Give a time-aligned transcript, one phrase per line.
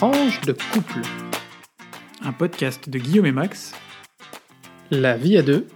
[0.00, 1.02] Tranche de couple.
[2.22, 3.74] Un podcast de Guillaume et Max.
[4.90, 5.66] La vie à deux,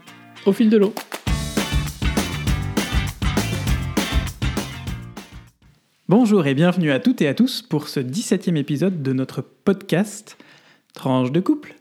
[0.47, 0.95] au fil de l'eau.
[6.09, 10.39] Bonjour et bienvenue à toutes et à tous pour ce 17e épisode de notre podcast
[10.95, 11.75] Tranche de couple.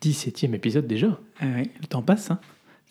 [0.00, 1.20] 17e épisode déjà.
[1.38, 2.40] Ah ouais, le temps passe, hein.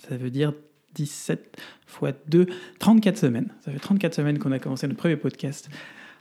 [0.08, 0.54] ça veut dire
[0.94, 1.58] 17
[1.88, 2.46] fois 2,
[2.78, 3.50] 34 semaines.
[3.66, 5.68] Ça fait 34 semaines qu'on a commencé notre premier podcast.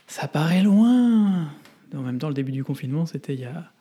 [0.07, 1.49] Ça paraît loin.
[1.95, 3.71] En même temps, le début du confinement, c'était il y a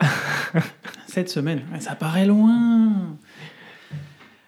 [1.06, 1.62] 7 semaines.
[1.72, 3.16] Ouais, ça paraît loin.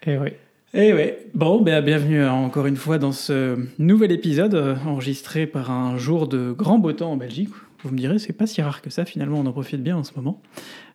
[0.05, 0.29] Eh oui.
[0.73, 5.71] Eh ouais, bon, ben, bienvenue encore une fois dans ce nouvel épisode euh, enregistré par
[5.71, 7.49] un jour de grand beau temps en Belgique.
[7.83, 10.03] Vous me direz, c'est pas si rare que ça, finalement, on en profite bien en
[10.03, 10.41] ce moment.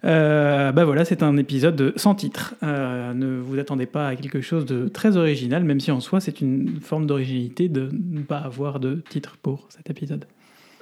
[0.04, 2.54] Euh, bah voilà, c'est un épisode sans titre.
[2.62, 6.20] Euh, ne vous attendez pas à quelque chose de très original, même si en soi,
[6.20, 10.26] c'est une forme d'originalité de ne pas avoir de titre pour cet épisode.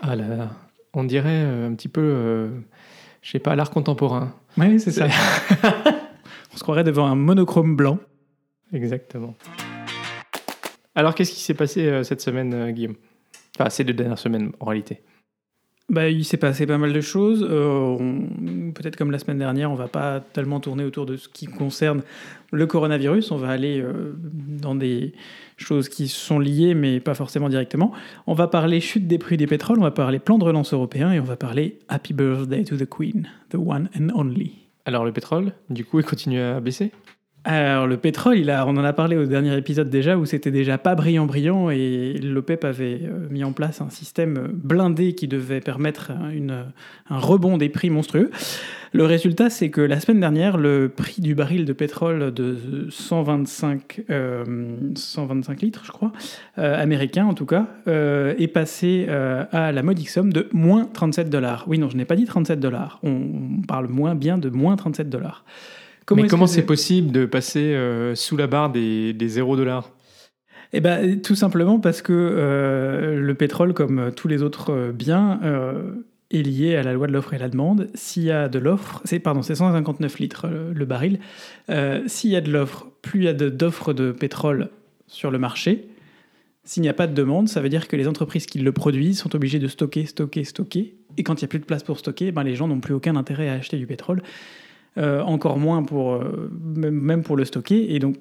[0.02, 0.50] Ah là là,
[0.94, 2.48] on dirait euh, un petit peu, euh,
[3.22, 4.34] je sais pas, l'art contemporain.
[4.56, 5.06] Oui, c'est ça.
[6.52, 7.98] on se croirait devant un monochrome blanc.
[8.72, 9.34] Exactement.
[10.94, 12.96] Alors, qu'est-ce qui s'est passé euh, cette semaine, euh, Guillaume?
[13.58, 15.02] Enfin, ces deux dernières semaines, en réalité.
[15.90, 17.44] Bah, il s'est passé pas mal de choses.
[17.48, 17.96] Euh,
[18.74, 22.02] Peut-être comme la semaine dernière, on va pas tellement tourner autour de ce qui concerne
[22.52, 23.32] le coronavirus.
[23.32, 25.12] On va aller euh, dans des
[25.56, 27.90] choses qui sont liées, mais pas forcément directement.
[28.28, 31.10] On va parler chute des prix des pétroles, on va parler plan de relance européen
[31.12, 34.52] et on va parler Happy Birthday to the Queen, the one and only.
[34.84, 36.92] Alors, le pétrole, du coup, il continue à baisser?
[37.44, 40.50] Alors le pétrole, il a, on en a parlé au dernier épisode déjà, où c'était
[40.50, 45.26] déjà pas brillant brillant, et l'OPEP avait euh, mis en place un système blindé qui
[45.26, 46.66] devait permettre un-
[47.08, 48.30] rebond des prix monstrueux.
[48.92, 54.02] Le résultat, c'est que la semaine dernière, le prix du baril de pétrole de 125,
[54.10, 54.44] euh,
[54.94, 56.12] 125 litres, je crois,
[56.58, 61.64] euh, américain en tout cas, est passé à la modique somme de moins 37 dollars.
[61.68, 62.98] Oui, non, je n'ai pas dit 37 dollars.
[63.02, 63.10] On,
[63.58, 65.44] on parle moins bien de moins 37 dollars.
[66.16, 69.90] Mais est-ce comment c'est possible de passer euh, sous la barre des, des 0 dollars?
[70.72, 75.40] Eh ben, tout simplement parce que euh, le pétrole, comme tous les autres euh, biens,
[75.42, 75.94] euh,
[76.30, 77.88] est lié à la loi de l'offre et la demande.
[77.94, 81.18] S'il y a de l'offre, c'est pardon, c'est 159 litres euh, le baril.
[81.70, 84.68] Euh, S'il y a de l'offre, plus il y a de- d'offres de pétrole
[85.08, 85.88] sur le marché.
[86.62, 89.18] S'il n'y a pas de demande, ça veut dire que les entreprises qui le produisent
[89.18, 90.94] sont obligées de stocker, stocker, stocker.
[91.16, 92.94] Et quand il n'y a plus de place pour stocker, ben les gens n'ont plus
[92.94, 94.22] aucun intérêt à acheter du pétrole.
[94.98, 97.94] Euh, encore moins pour, euh, même pour le stocker.
[97.94, 98.16] Et donc,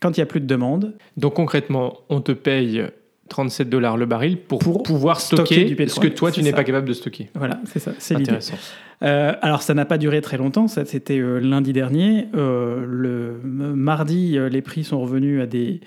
[0.00, 2.82] quand il n'y a plus de demande, Donc, concrètement, on te paye
[3.28, 6.52] 37 dollars le baril pour, Pour pouvoir stocker, stocker du ce que toi, tu n'es
[6.52, 7.30] pas capable de stocker.
[7.34, 8.30] Voilà, c'est ça, c'est l'idée.
[8.30, 8.56] Intéressant.
[9.02, 12.28] Euh, alors ça n'a pas duré très longtemps, ça c'était euh, lundi dernier.
[12.34, 15.80] Euh, le mardi, les prix sont revenus à des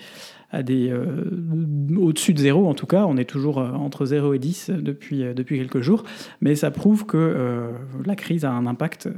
[0.52, 0.92] à des
[1.96, 3.04] au-dessus de zéro en tout cas.
[3.06, 6.04] On est toujours entre 0 et 10 depuis depuis quelques jours,
[6.40, 7.72] mais ça prouve que
[8.04, 9.08] la crise a un impact.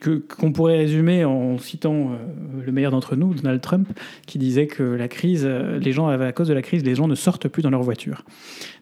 [0.00, 3.88] Qu'on pourrait résumer en citant euh, le meilleur d'entre nous, Donald Trump,
[4.26, 7.08] qui disait que la crise, euh, les gens, à cause de la crise, les gens
[7.08, 8.24] ne sortent plus dans leur voiture.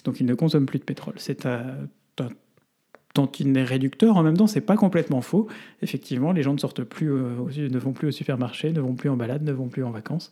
[0.05, 1.15] Donc ils ne consomment plus de pétrole.
[1.17, 1.65] C'est un,
[3.13, 4.17] tantinet réducteur.
[4.17, 5.49] En même temps, c'est pas complètement faux.
[5.83, 9.09] Effectivement, les gens ne sortent plus, euh, ne vont plus au supermarché, ne vont plus
[9.09, 10.31] en balade, ne vont plus en vacances.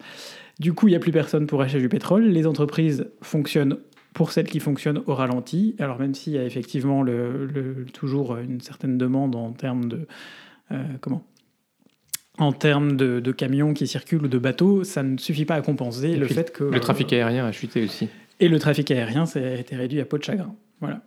[0.61, 2.25] Du coup, il n'y a plus personne pour acheter du pétrole.
[2.27, 3.79] Les entreprises fonctionnent
[4.19, 5.77] pour celles qui fonctionnent au ralenti.
[5.79, 10.07] Alors même s'il y a effectivement le, toujours une certaine demande en termes de
[11.01, 11.25] comment?
[12.39, 15.61] En termes de, de camions qui circulent ou de bateaux, ça ne suffit pas à
[15.61, 18.09] compenser Et le fait que Le trafic aérien a chuté aussi.
[18.39, 20.55] et le trafic aérien ça a été réduit à peau de chagrin.
[20.81, 21.03] Voilà.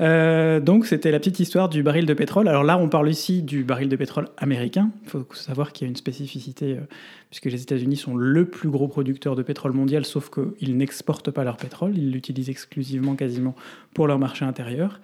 [0.00, 2.48] Euh, donc c'était la petite histoire du baril de pétrole.
[2.48, 4.90] Alors là, on parle ici du baril de pétrole américain.
[5.04, 6.80] Il faut savoir qu'il y a une spécificité, euh,
[7.28, 11.44] puisque les États-Unis sont le plus gros producteur de pétrole mondial, sauf qu'ils n'exportent pas
[11.44, 13.54] leur pétrole, ils l'utilisent exclusivement quasiment
[13.92, 15.00] pour leur marché intérieur.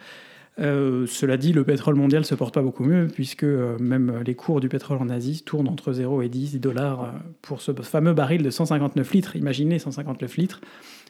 [0.58, 4.34] Euh, cela dit, le pétrole mondial se porte pas beaucoup mieux, puisque euh, même les
[4.34, 7.08] cours du pétrole en Asie tournent entre 0 et 10 dollars euh,
[7.42, 9.36] pour ce fameux baril de 159 litres.
[9.36, 10.60] Imaginez 159 litres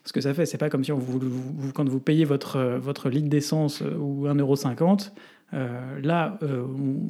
[0.04, 0.46] ce que ça fait.
[0.46, 0.92] C'est pas comme si
[1.74, 5.10] quand vous payez votre, votre litre d'essence ou 1,50€,
[5.54, 6.38] euh, là,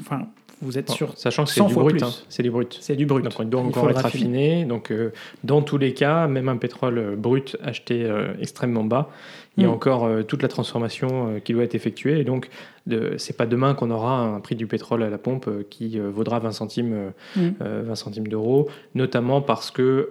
[0.01, 0.29] enfin,
[0.63, 1.13] vous êtes Bon, sûr.
[1.17, 2.03] Sachant que c'est 100 du brut.
[2.03, 2.79] hein, c'est du brut.
[2.81, 3.23] C'est du brut.
[3.25, 4.25] Donc il doit Il encore être raffiner.
[4.53, 4.65] affiné.
[4.65, 5.13] Donc euh,
[5.45, 9.11] dans tous les cas, même un pétrole euh, brut acheté euh, extrêmement bas,
[9.59, 9.73] il y a Mm.
[9.73, 12.21] encore euh, toute la transformation qui doit être effectuée.
[12.21, 12.49] Et donc
[12.87, 16.39] de, c'est pas demain qu'on aura un prix du pétrole à la pompe qui vaudra
[16.39, 17.49] 20 centimes, Mm.
[17.61, 20.09] 20 centimes d'euros, notamment parce que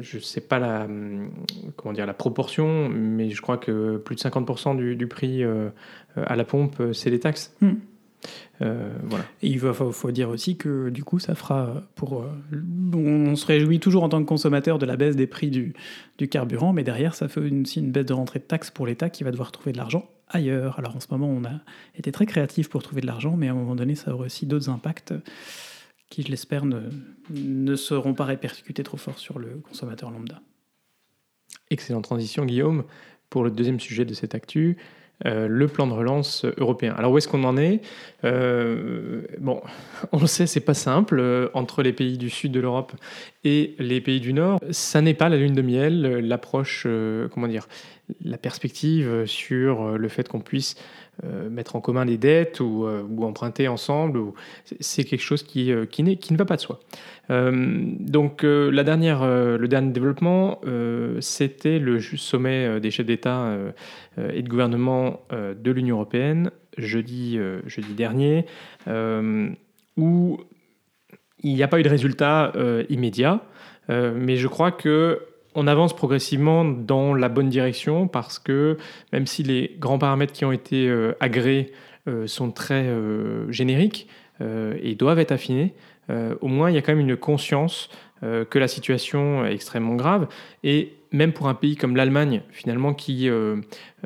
[0.00, 1.30] je sais pas la hum,
[1.76, 5.42] comment dire la proportion, mais je crois que plus de 50% du, du prix
[6.16, 7.54] à la pompe, c'est les taxes.
[7.60, 7.72] Mm.
[8.62, 9.24] Euh, voilà.
[9.42, 12.22] Et il faut, dire aussi que du coup, ça fera pour.
[12.22, 12.28] euh,
[12.94, 15.74] on, se réjouit toujours en tant que consommateur de la baisse des prix du,
[16.18, 19.10] du carburant, mais derrière, ça fait aussi une baisse de rentrée de taxes pour l'État
[19.10, 20.78] qui va devoir trouver de l'argent ailleurs.
[20.78, 21.60] Alors en ce moment, on a
[21.96, 24.46] été très créatif pour trouver de l'argent, mais à un moment donné, ça aura aussi
[24.46, 25.14] d'autres impacts
[26.10, 26.80] qui, je l'espère, ne,
[27.30, 30.40] ne seront pas répercutés trop fort sur le consommateur lambda.
[31.70, 32.84] Excellente transition, Guillaume,
[33.30, 34.76] pour le deuxième sujet de cette actu.
[35.26, 36.92] Euh, le plan de relance européen.
[36.98, 37.80] Alors où est-ce qu'on en est?
[38.24, 39.62] Euh, Bon,
[40.12, 42.92] on le sait, c'est pas simple euh, entre les pays du sud de l'Europe
[43.44, 44.58] et les pays du nord.
[44.70, 46.02] Ça n'est pas la lune de miel.
[46.26, 46.86] L'approche,
[47.32, 47.68] comment dire,
[48.24, 50.76] la perspective sur le fait qu'on puisse
[51.50, 52.86] mettre en commun des dettes ou,
[53.22, 54.20] emprunter ensemble,
[54.80, 56.80] c'est quelque chose qui, qui, qui, ne va pas de soi.
[57.28, 60.60] donc la dernière, le dernier développement,
[61.20, 63.56] c'était le sommet des chefs d'État
[64.18, 68.46] euh, et de gouvernement euh, de l'Union européenne jeudi, euh, jeudi dernier,
[69.96, 70.40] où
[71.40, 72.52] il n'y a pas eu de résultat
[72.88, 73.44] immédiat,
[73.88, 75.20] mais je crois que
[75.54, 78.76] on avance progressivement dans la bonne direction parce que
[79.12, 81.72] même si les grands paramètres qui ont été agréés
[82.26, 82.86] sont très
[83.50, 84.08] génériques
[84.40, 85.74] et doivent être affinés,
[86.08, 87.88] au moins il y a quand même une conscience
[88.22, 90.28] que la situation est extrêmement grave
[90.62, 93.56] et même pour un pays comme l'Allemagne, finalement, qui euh,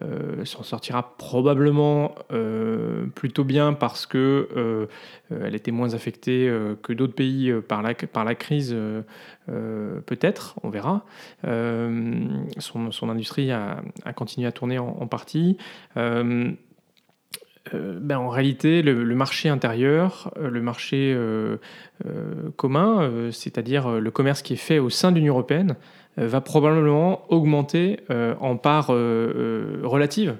[0.02, 4.88] euh, s'en sortira probablement euh, plutôt bien parce que
[5.30, 6.52] elle était moins affectée
[6.82, 8.76] que d'autres pays par la, par la crise,
[9.46, 11.04] peut-être, on verra.
[11.44, 13.82] Son, son, industrie a,
[14.14, 15.56] continué à tourner en, partie.
[17.74, 21.16] Ben, en réalité, le, le, marché intérieur, le marché
[22.56, 25.76] commun, c'est-à-dire le commerce qui est fait au sein de l'Union européenne,
[26.18, 30.36] euh, va probablement augmenter euh, en part euh, relative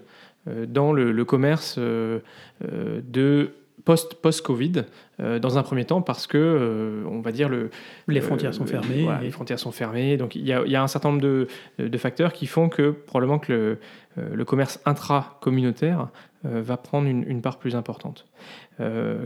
[0.66, 3.50] dans le, commerce de
[3.84, 4.84] post post Covid
[5.18, 7.68] dans un premier temps parce que on va dire le
[8.06, 10.16] les frontières sont fermées les frontières sont fermées.
[10.16, 11.48] Donc il y, a, il y, a, un certain nombre de,
[11.78, 13.78] de, facteurs qui font que probablement que le,
[14.32, 16.08] le commerce intra-communautaire
[16.44, 18.26] va prendre une, une, part plus importante.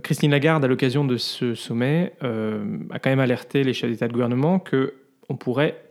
[0.02, 4.12] Christine Lagarde à l'occasion de ce sommet a quand même alerté les chefs d'État de
[4.12, 4.94] gouvernement que
[5.28, 5.82] on pourrait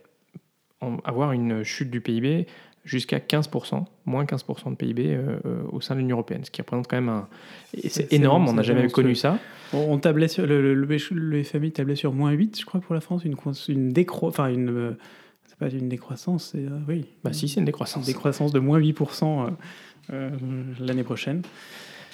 [1.04, 2.46] avoir une chute du PIB
[2.84, 6.60] jusqu'à 15%, moins 15% de PIB euh, euh, au sein de l'Union européenne, ce qui
[6.60, 7.28] représente quand même un...
[7.88, 9.38] C'est énorme, on n'a jamais connu ça.
[9.72, 13.24] On, tablait sur, le, le, FMI tablait sur moins 8, je crois, pour la France,
[13.24, 13.36] une,
[13.68, 14.28] une décro...
[14.28, 14.70] Enfin, une...
[14.70, 14.98] Euh,
[15.46, 16.64] c'est pas une décroissance, c'est...
[16.88, 17.06] oui.
[17.22, 18.06] Bah si, c'est une décroissance.
[18.06, 19.50] Une décroissance de moins 8%
[20.08, 21.42] l'année prochaine.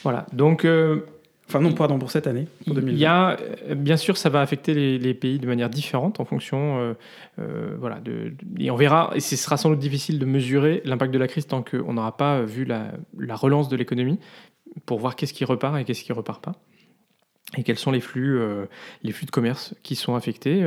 [0.02, 0.64] Voilà, donc
[1.48, 2.92] Enfin non, pardon, pour cette année, pour 2020.
[2.92, 3.38] Il y a,
[3.70, 6.92] euh, bien sûr, ça va affecter les, pays de manière différente en fonction, euh,
[7.38, 11.12] euh, voilà, de, et on verra, et ce sera sans doute difficile de mesurer l'impact
[11.12, 14.18] de la crise tant qu'on n'aura pas vu la, la relance de l'économie
[14.84, 16.52] pour voir qu'est-ce qui repart et qu'est-ce qui repart pas
[17.58, 18.40] et quels sont les flux,
[19.02, 20.64] les flux de commerce qui sont affectés.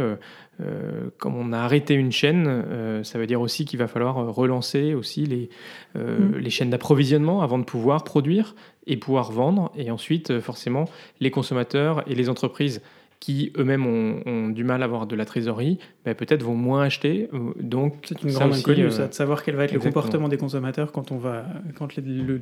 [1.18, 5.26] comme on a arrêté une chaîne, ça veut dire aussi qu'il va falloir relancer aussi
[5.26, 5.50] les,
[5.96, 6.38] mmh.
[6.38, 8.56] les chaînes d'approvisionnement avant de pouvoir produire
[8.88, 9.72] et pouvoir vendre.
[9.76, 10.86] Et ensuite, euh, forcément,
[11.20, 12.82] les consommateurs et les entreprises
[13.20, 17.30] qui eux-mêmes ont, du mal à avoir de la trésorerie, ben, peut-être vont moins acheter.
[17.34, 20.38] Euh, donc, c'est une grande inconnue, ça, de savoir quel va être le comportement des
[20.38, 21.46] consommateurs quand on va,
[21.76, 22.42] quand le,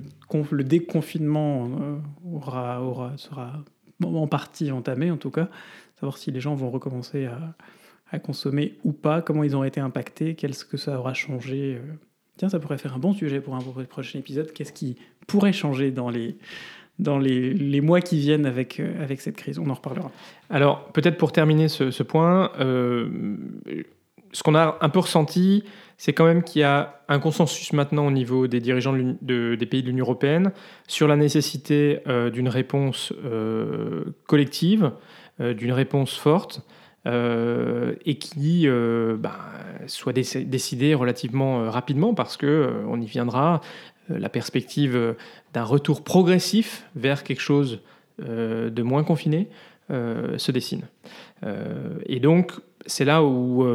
[0.51, 1.97] le, déconfinement euh,
[2.33, 3.61] aura, aura, sera
[4.03, 5.49] en partie entamé, en tout cas,
[5.99, 10.33] savoir si les gens vont recommencer à, consommer ou pas, comment ils ont été impactés,
[10.33, 11.79] qu'est-ce que ça aura changé.
[12.37, 14.51] Tiens, ça pourrait faire un bon sujet pour un prochain épisode.
[14.51, 14.95] Qu'est-ce qui
[15.27, 16.35] pourrait changer dans les,
[16.97, 19.59] dans les, les, mois qui viennent avec, euh, avec cette crise?
[19.59, 20.11] On en reparlera.
[20.49, 23.35] Alors, peut-être pour terminer ce, ce point, euh,
[24.31, 25.64] ce qu'on a un peu ressenti,
[25.98, 29.66] c'est quand même qu'il y a un consensus maintenant au niveau des dirigeants de, des
[29.66, 30.52] pays de l'Union européenne
[30.88, 33.14] sur la nécessité euh, d'une réponse
[34.28, 34.92] collective,
[35.40, 36.62] d'une réponse forte.
[37.07, 39.40] Euh, et qui euh, bah,
[39.88, 43.62] soit décidé relativement euh, rapidement parce que on y viendra.
[44.09, 45.16] la perspective
[45.54, 47.80] d'un retour progressif vers quelque chose
[48.18, 49.50] de moins confiné
[49.90, 50.81] se dessine.
[52.07, 52.54] et donc,
[52.86, 53.66] c'est là où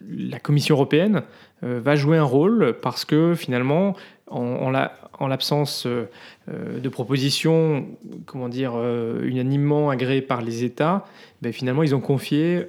[0.00, 1.22] la Commission européenne
[1.62, 3.94] va jouer un rôle parce que finalement,
[4.28, 4.72] en,
[5.18, 7.86] en l'absence de propositions,
[8.26, 8.72] comment dire,
[9.22, 11.04] unanimement agréées par les États,
[11.42, 12.66] ben, finalement, ils ont confié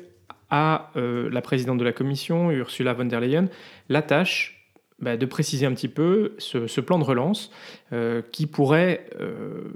[0.50, 3.46] à euh, la présidente de la commission, Ursula von der Leyen,
[3.90, 4.70] la tâche
[5.00, 7.52] ben, de préciser un petit peu ce, plan de relance
[7.94, 9.70] euh, qui pourrait euh,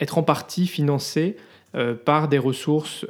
[0.00, 1.36] être en partie financé
[2.04, 3.06] par des ressources,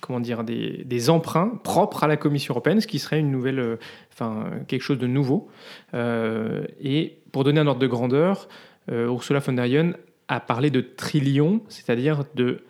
[0.00, 3.78] comment dire, des, des, emprunts propres à la Commission européenne, ce qui serait une nouvelle,
[4.12, 5.48] enfin quelque chose de nouveau.
[5.94, 8.48] et pour donner un ordre de grandeur,
[8.90, 9.92] Ursula von der Leyen
[10.28, 12.60] a parlé de trillions, c'est-à-dire de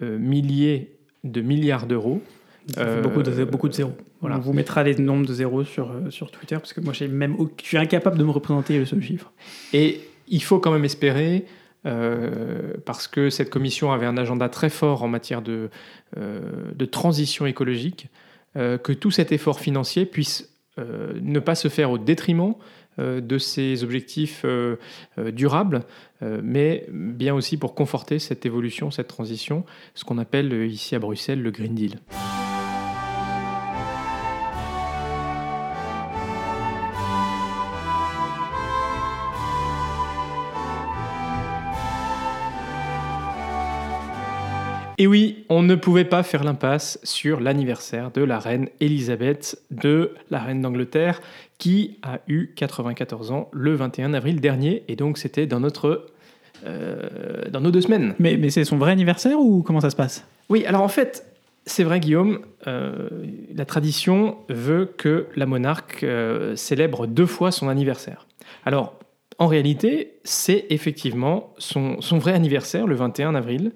[0.00, 2.22] milliers de milliards d'euros.
[3.02, 3.96] beaucoup, de, beaucoup de zéros.
[4.20, 4.36] Voilà.
[4.36, 7.36] On vous mettra les nombres de zéros sur, euh, sur Twitter, parce que moi, même,
[7.60, 9.32] je suis incapable de me représenter ce chiffre.
[9.72, 11.44] Et il faut quand même espérer,
[11.84, 15.70] parce que cette commission avait un agenda très fort en matière de,
[16.16, 18.08] de transition écologique,
[18.54, 22.54] que tout cet effort financier puisse ne pas se faire au détriment
[22.98, 24.44] de ces objectifs
[25.16, 25.84] durables,
[26.20, 31.40] mais bien aussi pour conforter cette évolution, cette transition, ce qu'on appelle ici à Bruxelles
[31.40, 31.98] le Green Deal.
[45.00, 50.12] Et oui, on ne pouvait pas faire l'impasse sur l'anniversaire de la reine Elisabeth de
[50.28, 51.20] la reine d'Angleterre
[51.58, 56.06] qui a eu 94 ans le 21 avril dernier et donc c'était dans notre
[56.66, 58.16] euh, dans nos deux semaines.
[58.18, 60.26] Mais, mais c'est son vrai anniversaire ou comment ça se passe?
[60.48, 61.24] Oui, alors en fait,
[61.64, 63.08] c'est vrai Guillaume, euh,
[63.54, 68.26] la tradition veut que la monarque euh, célèbre deux fois son anniversaire.
[68.64, 68.94] Alors
[69.38, 73.70] en réalité, c'est effectivement son, son vrai anniversaire le 21 avril.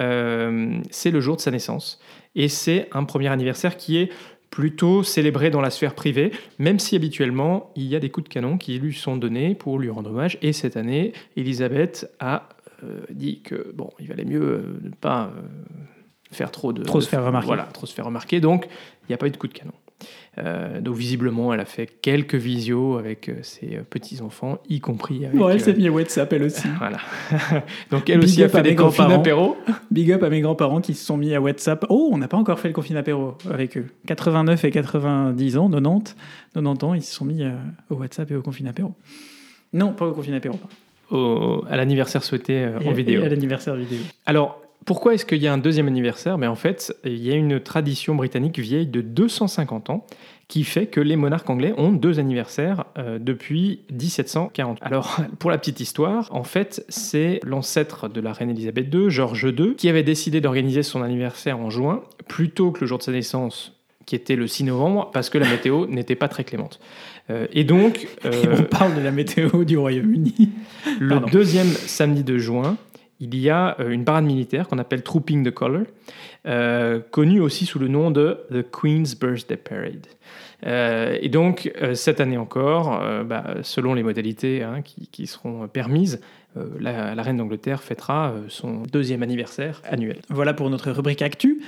[0.00, 2.00] Euh, c'est le jour de sa naissance.
[2.34, 4.10] Et c'est un premier anniversaire qui est
[4.50, 8.32] plutôt célébré dans la sphère privée, même si habituellement il y a des coups de
[8.32, 10.38] canon qui lui sont donnés pour lui rendre hommage.
[10.42, 12.48] Et cette année, Elisabeth a
[12.84, 15.32] euh, dit que bon, il valait mieux euh, ne pas
[16.30, 17.46] faire trop de trop se faire remarquer.
[17.46, 18.40] Voilà, trop se faire remarquer.
[18.40, 19.72] Donc il n'y a pas eu de coup de canon.
[20.38, 25.24] Euh, donc visiblement, elle a fait quelques visios avec euh, ses euh, petits-enfants, y compris
[25.24, 25.38] avec...
[25.38, 26.66] Bon, elle s'est mis WhatsApp, elle aussi.
[26.78, 26.98] voilà.
[27.90, 29.56] donc elle aussi a fait des confins apéro.
[29.90, 31.86] Big up à mes grands-parents qui se sont mis à WhatsApp.
[31.88, 33.86] Oh, on n'a pas encore fait le confin apéro avec eux.
[34.06, 36.16] 89 et 90 ans, 90,
[36.54, 37.44] 90 ans, ils se sont mis
[37.90, 38.92] au WhatsApp et au confin apéro.
[39.72, 40.58] Non, pas au confin apéro.
[41.10, 43.22] Au, à l'anniversaire souhaité en vidéo.
[43.22, 43.98] à l'anniversaire vidéo.
[44.26, 46.38] Alors, pourquoi est-ce qu'il y a un deuxième anniversaire?
[46.38, 50.06] Mais En fait, il y a une tradition britannique vieille de 250 ans
[50.48, 54.78] qui fait que les monarques anglais ont deux anniversaires euh, depuis 1740.
[54.82, 59.44] Alors, pour la petite histoire, en fait, c'est l'ancêtre de la reine Elisabeth II, George
[59.44, 63.12] II, qui avait décidé d'organiser son anniversaire en juin plutôt que le jour de sa
[63.12, 63.72] naissance
[64.06, 66.78] qui était le 6 novembre, parce que la météo n'était pas très clémente.
[67.30, 68.06] Euh, et donc...
[68.26, 70.50] Euh, On parle de la météo du Royaume-Uni.
[71.00, 72.76] le deuxième samedi de juin,
[73.20, 75.82] il y a euh, une parade militaire qu'on appelle Trooping the Color,
[76.46, 80.06] euh, connue aussi sous le nom de The Queen's Birthday Parade.
[80.66, 86.20] Euh, et donc, cette année encore, bah, selon les modalités hein, qui, seront permises,
[86.78, 90.20] la, la, reine d'Angleterre fêtera son deuxième anniversaire annuel.
[90.30, 91.60] Voilà pour notre rubrique Actu.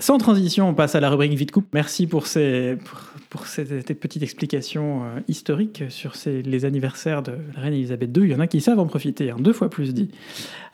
[0.00, 1.66] Sans transition, on passe à la rubrique Vite Coupe.
[1.74, 2.80] Merci pour, cette,
[4.00, 8.24] petite explication euh, historique sur les anniversaires de la reine Elisabeth II.
[8.24, 10.10] Il y en a qui savent en profiter, hein, deux fois plus dit.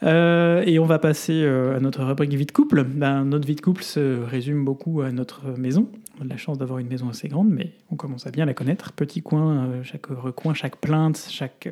[0.05, 2.85] Euh, et on va passer euh, à notre rubrique Vite Couple.
[2.85, 5.89] Ben, notre Vite Couple se résume beaucoup à notre maison.
[6.19, 8.45] On a de la chance d'avoir une maison assez grande, mais on commence à bien
[8.45, 8.93] la connaître.
[8.93, 11.69] Petit coin, chaque recoin, chaque plainte, chaque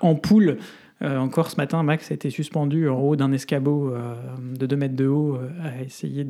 [0.00, 0.58] ampoule
[1.02, 4.14] euh, encore ce matin, Max a été suspendu en haut d'un escabeau euh,
[4.56, 6.26] de 2 mètres de haut euh, à essayer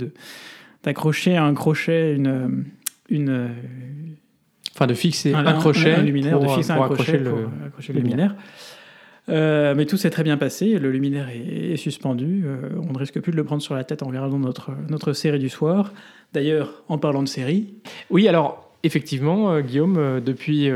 [0.82, 2.64] d'accrocher à un crochet une,
[3.10, 3.50] une
[4.74, 8.34] enfin de fixer un, crochet un, luminaire, de fixer un crochet le, accrocher le luminaire.
[9.28, 12.44] mais tout s'est très bien passé, le luminaire est, suspendu,
[12.88, 15.38] on ne risque plus de le prendre sur la tête en regardant notre, notre série
[15.38, 15.92] du soir.
[16.32, 17.74] D'ailleurs, en parlant de série...
[18.08, 20.70] Oui, alors effectivement, Guillaume, depuis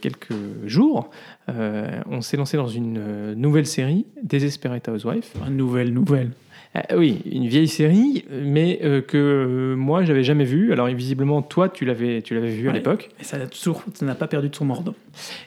[0.00, 0.34] quelques
[0.66, 1.10] jours,
[1.50, 5.26] euh, on s'est lancé dans une euh, nouvelle série, Desperate Housewives.
[5.46, 6.30] Une nouvelle, nouvelle.
[6.76, 10.72] Euh, oui, une vieille série, mais que moi j'avais jamais vue.
[10.72, 13.10] Alors visiblement, toi tu l'avais, tu l'avais vue à l'époque.
[13.20, 14.94] Et ça n'a pas perdu de son mordant.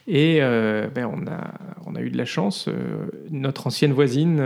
[0.07, 1.53] Et ben, on a,
[1.85, 2.69] on a eu de la chance.
[3.29, 4.41] notre ancienne voisine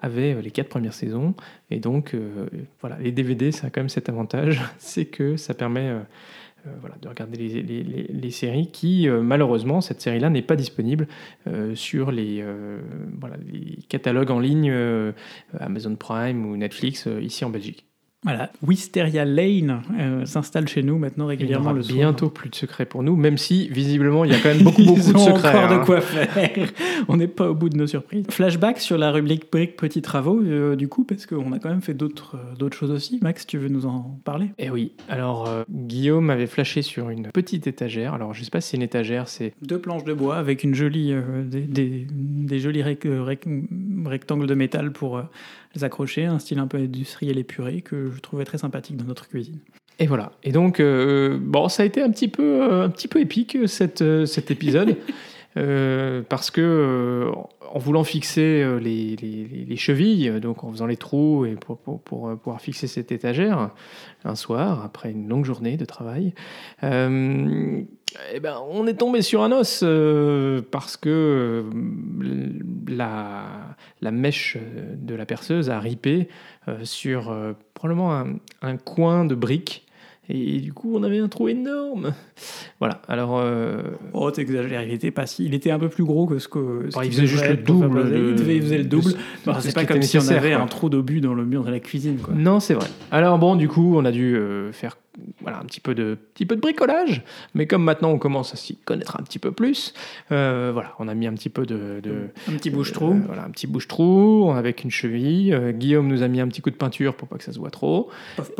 [0.00, 1.34] avait les quatre premières saisons,
[1.70, 2.14] et donc
[2.80, 5.94] voilà, les DVD, ça a quand même cet avantage, c'est que ça permet
[6.68, 11.06] euh, voilà, de regarder les, séries qui, euh, malheureusement, cette série-là n'est pas disponible
[11.46, 12.44] euh, sur les
[13.88, 14.72] catalogues en ligne
[15.58, 17.87] Amazon Prime ou Netflix ici en Belgique.
[18.24, 21.96] Voilà, Wisteria Lane euh, s'installe chez nous maintenant régulièrement le soir.
[21.96, 24.82] Bientôt plus de secrets pour nous, même si visiblement il y a quand même beaucoup
[24.82, 25.48] beaucoup de secrets.
[25.50, 25.82] encore de hein.
[25.86, 26.68] quoi faire.
[27.08, 28.24] on n'est pas au bout de nos surprises.
[28.28, 31.80] Flashback sur la rubrique briques petits travaux euh, du coup parce qu'on a quand même
[31.80, 33.20] fait d'autres euh, d'autres choses aussi.
[33.22, 34.48] Max, tu veux nous en parler?
[34.58, 34.90] Eh oui.
[35.08, 38.14] Alors Guillaume avait flashé sur une petite étagère.
[38.14, 40.74] Alors je sais pas si c'est une étagère, c'est deux planches de bois avec une
[40.74, 45.22] jolie des, des, jolis rectangles de métal pour
[45.74, 49.28] les accrocher, un style un peu industriel épuré que je trouvais très sympathique dans notre
[49.28, 49.58] cuisine.
[49.98, 50.32] Et voilà.
[50.44, 53.56] Et donc, euh, bon, ça a été un petit peu, euh, un petit peu épique
[53.66, 54.96] cette, euh, cet épisode.
[55.54, 57.32] parce que
[57.72, 62.60] en voulant fixer les, les, les, chevilles, donc en faisant les trous et pour, pouvoir
[62.60, 63.70] fixer cette étagère
[64.24, 66.32] un soir après une longue journée de travail,
[66.82, 69.84] eh ben, on est tombé sur un os
[70.70, 71.64] parce que
[72.86, 74.56] la, mèche
[74.94, 76.28] de la perceuse a ripé
[76.84, 77.36] sur
[77.74, 78.24] probablement
[78.62, 79.87] un coin de brique
[80.30, 82.12] et du coup, on avait un trou énorme.
[82.80, 83.00] Voilà.
[83.08, 83.38] Alors.
[83.38, 83.82] Euh...
[84.12, 84.82] Oh, t'exagères.
[84.82, 85.44] Il était pas si.
[85.44, 86.88] Il était un peu plus gros que ce que.
[87.02, 88.36] il faisait juste le double.
[88.48, 89.14] Il faisait le double.
[89.60, 92.18] c'est pas comme si on avait un trou d'obus dans le mur de la cuisine.
[92.18, 92.34] Quoi.
[92.36, 92.88] Non, c'est vrai.
[93.10, 94.98] Alors bon, du coup, on a dû euh, faire
[95.40, 98.56] voilà, un petit peu, de, petit peu de bricolage, mais comme maintenant on commence à
[98.56, 99.92] s'y connaître un petit peu plus,
[100.30, 102.00] euh, voilà, on a mis un petit peu de...
[102.48, 103.14] un petit bouche-trou.
[103.14, 105.56] Euh, voilà, un petit bouche-trou avec une cheville.
[105.74, 107.70] Guillaume nous a mis un petit coup de peinture pour pas que ça se voit
[107.70, 108.10] trop.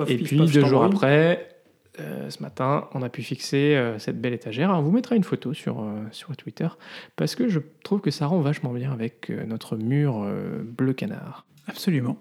[0.09, 1.58] Et puis deux jours après,
[2.01, 4.71] euh, ce matin, on a pu fixer euh, cette belle étagère.
[4.71, 6.69] on vous mettra une photo sur, euh, sur Twitter
[7.17, 10.27] parce que je trouve que ça rend vachement bien avec notre mur
[10.65, 11.45] bleu canard.
[11.67, 12.17] Absolument.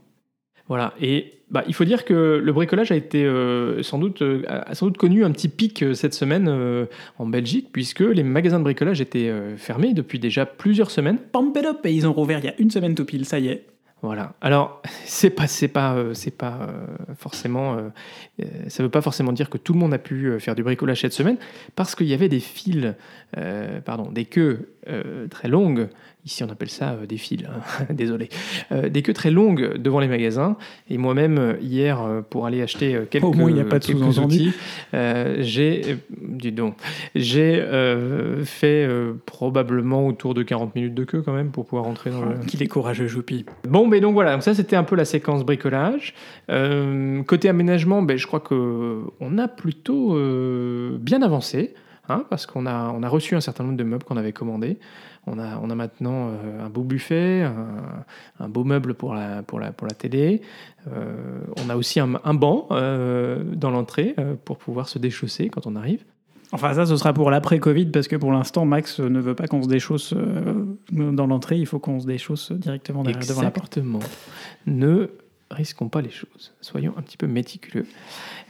[0.68, 3.26] Voilà, et bah, il faut dire que le bricolage a été
[3.82, 8.24] sans, doute, a sans doute connu un petit pic cette semaine en Belgique, puisque les
[8.24, 11.20] magasins de bricolage étaient fermés depuis déjà plusieurs semaines.
[11.32, 13.66] Pampelop, et ils ont rouvert il y a une semaine tout pile, ça y est.
[14.04, 14.34] Voilà.
[14.42, 16.86] Alors, c'est pas, c'est pas, euh, c'est pas euh,
[17.18, 20.64] forcément, euh, ça veut pas forcément dire que tout le monde a pu faire du
[20.64, 21.38] bricolage cette semaine,
[21.76, 22.94] parce qu'il y avait des fils,
[23.86, 24.74] pardon, des queues
[25.30, 25.90] très longues
[26.28, 27.86] Ici, on appelle ça euh, des fils, hein.
[27.90, 28.28] désolé.
[28.74, 30.58] Euh, des queues très longues devant les magasins.
[30.90, 33.94] Et moi-même, euh, hier, pour aller acheter quelques, Au moins, il n'y a pas de
[33.94, 34.52] outils,
[35.40, 36.76] j'ai, dis donc,
[37.16, 37.64] j'ai
[38.44, 38.90] fait
[39.26, 42.36] probablement autour de 40 minutes de queue quand même pour pouvoir rentrer dans le...
[42.46, 43.46] Qu'il est courageux, Joupi.
[43.64, 46.14] Bon, mais donc voilà, donc ça c'était un peu la séquence bricolage.
[47.26, 50.18] côté aménagement, ben, je crois qu'on a plutôt
[51.00, 51.74] bien avancé.
[52.10, 54.78] Hein, parce qu'on a, on a reçu un certain nombre de meubles qu'on avait commandés.
[55.26, 57.46] On a, on a maintenant euh, un beau buffet,
[58.40, 60.42] un, beau meuble pour la, pour la, pour la télé.
[60.88, 61.16] Euh,
[61.58, 66.04] on a aussi un, banc euh, dans l'entrée pour pouvoir se déchausser quand on arrive.
[66.54, 69.62] Enfin, ça, ce sera pour l'après-Covid, parce que pour l'instant, Max ne veut pas qu'on
[69.62, 70.14] se déchausse
[70.94, 73.78] dans l'entrée, il faut qu'on se déchausse directement devant la porte.
[73.78, 74.00] Exactement.
[74.66, 75.10] Ne
[75.50, 76.54] risquons pas les choses.
[76.62, 77.86] Soyons un petit peu méticuleux.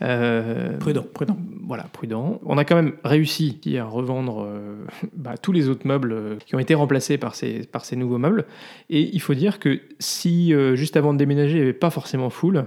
[0.02, 1.38] Euh, prudent, prudent.
[1.66, 2.40] Voilà, prudent.
[2.46, 6.56] On a quand même réussi à revendre euh, bah, tous les autres meubles euh, qui
[6.56, 8.46] ont été remplacés par ces, par ces nouveaux meubles.
[8.90, 12.30] Et il faut dire que si juste avant de déménager, il n'y avait pas forcément
[12.30, 12.66] full,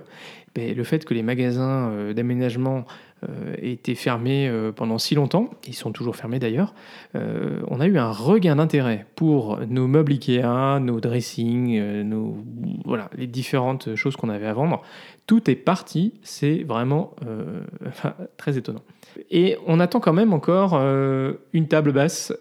[0.54, 2.84] ben, le fait que les magasins d'aménagement
[3.60, 6.74] été fermés euh, pendant si longtemps, ils sont toujours fermés d'ailleurs,
[7.14, 12.36] euh, on a eu un regain d'intérêt pour nos meubles Ikea, nos dressings, nos,
[12.84, 14.82] voilà, les différentes choses qu'on avait à vendre.
[15.26, 17.14] Tout est parti, c'est vraiment
[18.36, 18.82] très étonnant.
[19.30, 22.32] Et on attend quand même encore une table basse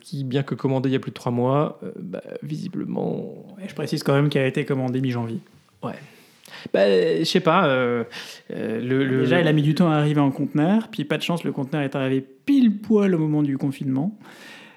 [0.00, 3.34] qui, bien que commandée il y a plus de trois mois, bah, visiblement...
[3.66, 5.40] je précise quand même qu'elle a été commandée mi-janvier.
[5.82, 5.94] Ouais,
[6.72, 7.66] bah, je sais pas.
[7.66, 8.04] Euh,
[8.52, 11.22] euh, le, Déjà, il a mis du temps à arriver en conteneur, puis pas de
[11.22, 14.18] chance, le conteneur est arrivé pile poil au moment du confinement.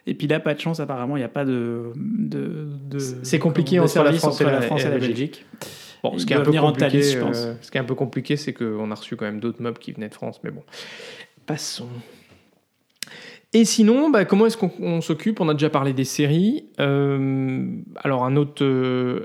[0.08, 1.92] Et puis là, pas de chance, apparemment, il n'y a pas de.
[1.96, 5.46] de, c'est compliqué entre, la France, et la, France et la Belgique.
[6.02, 7.46] Bon, ce qui, est un peu compliqué, je pense.
[7.46, 9.78] Euh, ce qui est un peu compliqué, c'est qu'on a reçu quand même d'autres meubles
[9.78, 10.64] qui venaient de France, mais bon.
[11.46, 11.90] Passons.
[13.52, 15.42] Et sinon, bah, comment est-ce qu'on s'occupe?
[15.42, 16.66] On a déjà parlé des séries.
[16.78, 18.66] alors, un autre,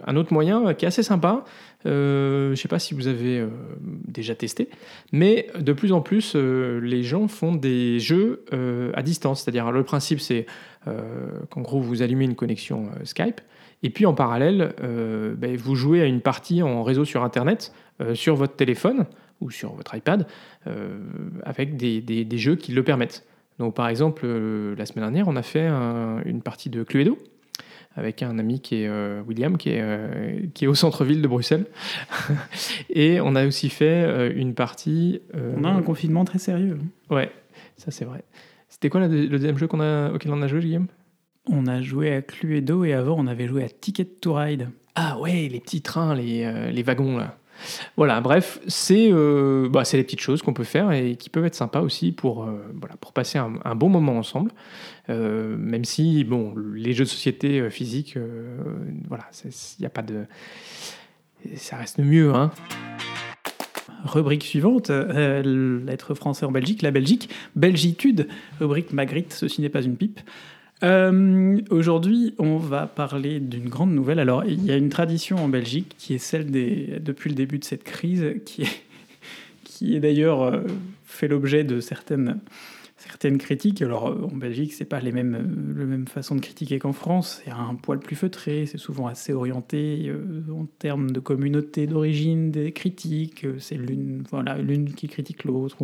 [0.06, 1.44] un autre moyen qui est assez sympa,
[1.86, 3.48] euh, je ne sais pas si vous avez euh,
[4.06, 4.68] déjà testé,
[5.12, 8.44] mais de plus en plus, euh, les gens font des jeux
[8.94, 9.42] à distance.
[9.42, 10.46] C'est-à-dire, le principe, c'est
[11.50, 13.40] qu'en gros, vous allumez une connexion Skype,
[13.82, 14.74] et puis en parallèle,
[15.38, 17.72] ben, vous jouez à une partie en réseau sur Internet,
[18.14, 19.06] sur votre téléphone
[19.40, 20.26] ou sur votre iPad,
[21.42, 23.24] avec des, des, jeux qui le permettent.
[23.58, 27.18] Donc, par exemple, la semaine dernière, on a fait une partie de Cluedo
[27.96, 31.28] avec un ami qui est euh, William, qui est, euh, qui est au centre-ville de
[31.28, 31.66] Bruxelles.
[32.90, 35.20] et on a aussi fait euh, une partie.
[35.34, 36.78] on a un confinement très sérieux.
[37.10, 37.30] Ouais,
[37.76, 38.24] ça c'est vrai.
[38.68, 40.88] C'était quoi le deuxième jeu qu'on a, auquel on a joué, Guillaume?
[41.48, 44.68] On a joué à Cluedo et avant on avait joué à Ticket to Ride.
[44.96, 47.36] Ah ouais, les petits trains, les, les wagons là.
[47.96, 51.54] Voilà, bref, c'est euh, bah, les petites choses qu'on peut faire et qui peuvent être
[51.54, 54.50] sympas aussi pour, euh, voilà, pour passer un, bon moment ensemble.
[55.10, 58.18] Euh, même si, bon, les jeux de société euh, physiques,
[59.08, 59.24] voilà,
[59.78, 60.24] il a pas de.
[61.56, 62.50] Ça reste mieux, hein.
[64.04, 68.28] Rubrique suivante, l'être français en Belgique, la Belgique, Belgitude,
[68.60, 70.20] rubrique Magritte, ceci n'est pas une pipe.
[70.82, 74.18] Euh, aujourd'hui, on va parler d'une grande nouvelle.
[74.18, 77.58] Alors, il y a une tradition en Belgique qui est celle des, depuis le début
[77.58, 80.60] de cette crise, qui est, d'ailleurs euh,
[81.04, 82.40] fait l'objet de certaines,
[82.96, 83.82] certaines critiques.
[83.82, 87.40] Alors en Belgique, c'est pas les mêmes, la même façon de critiquer qu'en France.
[87.44, 90.12] C'est un poil plus feutré, c'est souvent assez orienté
[90.52, 93.46] en termes de communauté d'origine des critiques.
[93.58, 94.58] C'est l'une voilà,
[94.96, 95.76] qui critique l'autre.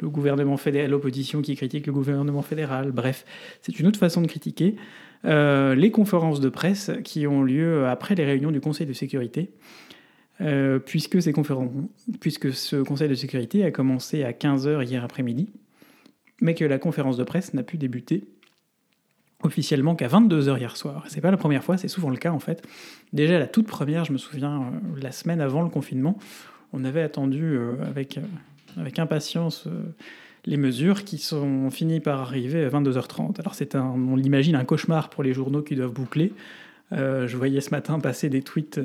[0.00, 2.92] Le gouvernement fédéral, l'opposition qui critique le gouvernement fédéral.
[2.92, 3.24] Bref,
[3.62, 4.76] c'est une autre façon de critiquer.
[5.24, 9.50] les conférences de presse qui ont lieu après les réunions du Conseil de sécurité.
[10.40, 11.70] Euh, puisque, ces conférences,
[12.20, 15.48] puisque ce Conseil de sécurité a commencé à 15h hier après-midi,
[16.40, 18.28] mais que la conférence de presse n'a pu débuter
[19.42, 21.04] officiellement qu'à 22h hier soir.
[21.08, 22.64] C'est pas la première fois, c'est souvent le cas en fait.
[23.12, 26.18] Déjà la toute première, je me souviens, euh, la semaine avant le confinement,
[26.72, 28.20] on avait attendu euh, avec,
[28.78, 29.68] avec impatience
[30.44, 33.38] les mesures qui sont finies par arriver à 22h30.
[33.40, 36.32] Alors c'est un, on l'imagine, un cauchemar pour les journaux qui doivent boucler.
[36.92, 38.80] je voyais ce matin passer des tweets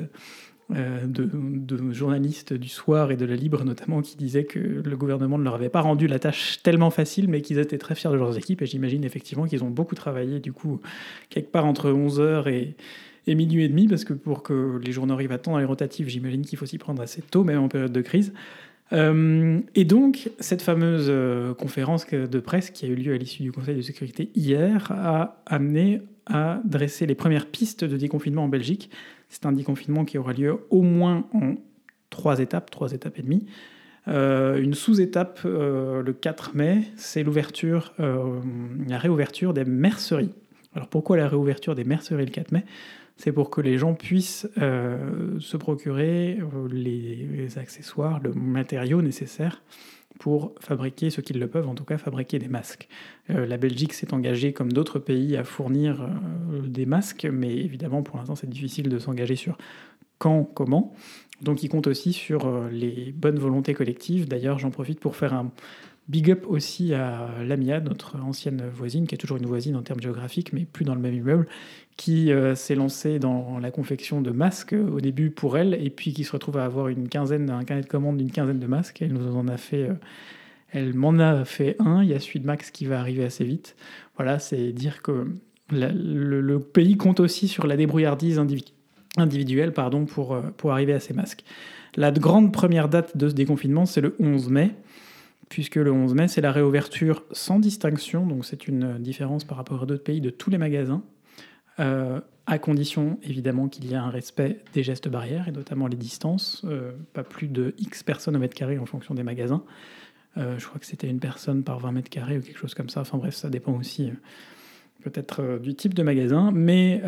[0.72, 5.36] euh, de, journalistes du soir et de la Libre notamment qui disaient que le gouvernement
[5.36, 8.16] ne leur avait pas rendu la tâche tellement facile, mais qu'ils étaient très fiers de
[8.16, 8.62] leurs équipes.
[8.62, 10.80] Et j'imagine effectivement qu'ils ont beaucoup travaillé, du coup,
[11.28, 12.76] quelque part entre 11h et,
[13.26, 15.66] et minuit et demi, parce que pour que les journaux arrivent à temps dans les
[15.66, 18.32] rotatifs, j'imagine qu'il faut s'y prendre assez tôt, même en période de crise.
[18.92, 23.42] Euh, et donc, cette fameuse euh, conférence de presse qui a eu lieu à l'issue
[23.42, 28.48] du Conseil de sécurité hier a amené à dresser les premières pistes de déconfinement en
[28.48, 28.90] Belgique
[29.28, 31.54] c'est un déconfinement qui aura lieu au moins en
[32.08, 33.46] trois étapes, trois étapes et demie.
[34.06, 40.30] Euh, une sous-étape le 4 mai, c'est l'ouverture, la réouverture des merceries.
[40.74, 42.64] Alors pourquoi la réouverture des merceries le 4 mai?
[43.16, 46.38] C'est pour que les gens puissent se procurer
[46.70, 49.62] les, accessoires, le matériau nécessaire
[50.18, 52.88] pour fabriquer ce qu'ils le peuvent, en tout cas fabriquer des masques.
[53.30, 58.02] Euh, la Belgique s'est engagée, comme d'autres pays, à fournir euh, des masques, mais évidemment,
[58.02, 59.58] pour l'instant, c'est difficile de s'engager sur
[60.18, 60.94] quand, comment.
[61.42, 64.28] Donc, il compte aussi sur euh, les bonnes volontés collectives.
[64.28, 65.50] D'ailleurs, j'en profite pour faire un
[66.08, 70.00] big up aussi à Lamia, notre ancienne voisine, qui est toujours une voisine en termes
[70.00, 71.46] géographiques, mais plus dans le même immeuble,
[71.96, 76.24] qui s'est lancée dans la confection de masques au début pour elle, et puis qui
[76.24, 79.00] se retrouve à avoir une quinzaine, un carnet de commandes d'une quinzaine de masques.
[79.00, 79.88] Elle nous en a fait
[80.74, 83.44] elle m'en a fait un, il y a celui de Max qui va arriver assez
[83.44, 83.76] vite.
[84.16, 85.28] Voilà, c'est dire que
[85.70, 88.40] le, pays compte aussi sur la débrouillardise
[89.16, 91.44] individuelle pardon, pour, euh, pour arriver à ces masques.
[91.96, 94.74] La grande première date de ce déconfinement, c'est le 11 mai,
[95.54, 99.84] puisque le 11 mai, c'est la réouverture sans distinction, donc c'est une différence par rapport
[99.84, 101.04] à d'autres pays de tous les magasins,
[101.78, 105.96] euh, à condition évidemment qu'il y ait un respect des gestes barrières, et notamment les
[105.96, 109.62] distances, euh, pas plus de X personnes au mètre carré en fonction des magasins.
[110.38, 112.88] Euh, je crois que c'était une personne par 20 mètres carrés ou quelque chose comme
[112.88, 113.02] ça.
[113.02, 114.12] Enfin bref, ça dépend aussi euh,
[115.04, 116.50] peut-être euh, du type de magasin.
[116.52, 117.00] Mais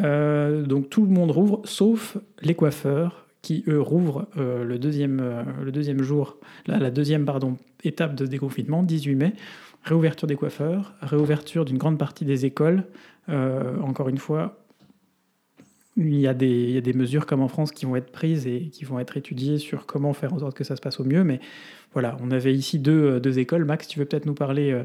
[0.68, 5.22] donc tout le monde rouvre, sauf les coiffeurs qui, eux, rouvrent le, deuxième,
[5.62, 9.32] le deuxième jour, la, deuxième pardon, étape de déconfinement, 18 mai.
[9.84, 12.84] Réouverture des coiffeurs, réouverture d'une grande partie des écoles.
[13.28, 14.58] encore une fois,
[15.96, 18.12] il y, a des, il y, a des, mesures comme en France qui vont être
[18.12, 21.00] prises et qui vont être étudiées sur comment faire en sorte que ça se passe
[21.00, 21.24] au mieux.
[21.24, 21.40] Mais
[21.92, 23.64] voilà, on avait ici deux, euh, deux écoles.
[23.64, 24.82] Max, tu veux peut-être nous parler euh,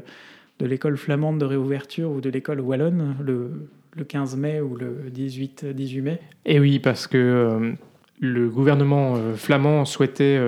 [0.58, 5.10] de l'école flamande de réouverture ou de l'école wallonne le, le, 15 mai ou le
[5.10, 6.20] 18, 18 mai?
[6.46, 7.72] Eh oui, parce que euh,
[8.20, 10.40] le gouvernement flamand souhaitait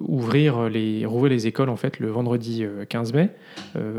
[0.00, 3.30] ouvrir les, rouvrir les écoles en fait le vendredi 15 mai,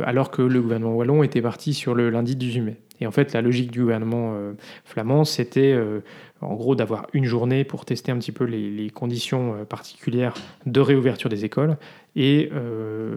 [0.04, 2.78] alors que le gouvernement wallon était parti sur le lundi 18 mai.
[3.02, 4.54] Et en fait, la logique du gouvernement euh,
[4.86, 6.02] flamand, c'était euh,
[6.40, 10.36] en gros d'avoir une journée pour tester un petit peu les, conditions euh, particulières
[10.68, 11.78] de réouverture des écoles
[12.16, 12.52] et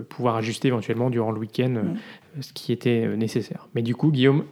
[0.09, 1.83] pouvoir ajuster éventuellement durant le week-end
[2.41, 3.67] ce qui était nécessaire.
[3.75, 4.45] Mais du coup, Guillaume,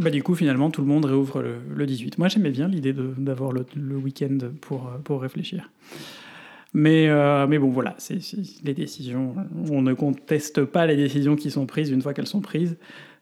[0.00, 2.18] bah, du coup, finalement, tout le monde réouvre le, 18.
[2.18, 3.64] Moi, j'aimais bien l'idée d'avoir le,
[3.96, 5.70] week-end pour, pour réfléchir.
[6.74, 7.08] Mais,
[7.46, 8.18] mais bon, voilà, c'est
[8.62, 9.34] les décisions.
[9.70, 12.76] On ne conteste pas les décisions qui sont prises une fois qu'elles sont prises.